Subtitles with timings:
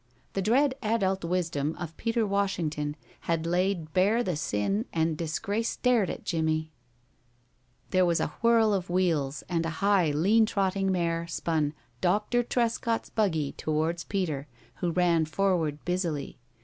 [0.33, 6.09] The dread adult wisdom of Peter Washington had laid bare the sin, and disgrace stared
[6.09, 6.71] at Jimmie.
[7.91, 13.11] There was a whirl of wheels, and a high, lean trotting mare spun Doctor Trescott's
[13.11, 16.39] buggy towards Peter, who ran forward busily.